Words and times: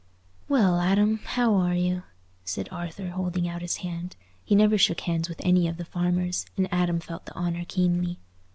"Well, 0.49 0.79
Adam, 0.79 1.19
how 1.23 1.53
are 1.53 1.75
you?" 1.75 2.01
said 2.43 2.67
Arthur, 2.71 3.09
holding 3.09 3.47
out 3.47 3.61
his 3.61 3.77
hand. 3.85 4.15
He 4.43 4.55
never 4.55 4.75
shook 4.75 5.01
hands 5.01 5.29
with 5.29 5.39
any 5.43 5.67
of 5.67 5.77
the 5.77 5.85
farmers, 5.85 6.47
and 6.57 6.67
Adam 6.73 6.99
felt 6.99 7.27
the 7.27 7.35
honour 7.35 7.65
keenly. 7.67 8.17